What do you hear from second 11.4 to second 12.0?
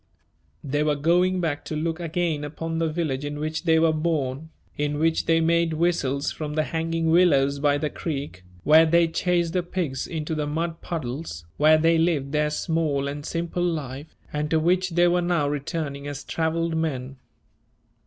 where they